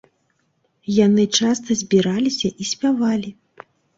[1.05, 3.29] Яны часта збіраліся і спявалі.